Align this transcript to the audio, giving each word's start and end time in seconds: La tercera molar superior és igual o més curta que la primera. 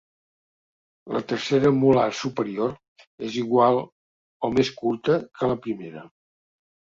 La 1.15 1.19
tercera 1.31 1.69
molar 1.81 2.05
superior 2.19 2.73
és 3.27 3.37
igual 3.41 3.77
o 4.49 4.53
més 4.57 4.71
curta 4.81 5.19
que 5.37 5.51
la 5.55 5.59
primera. 5.67 6.05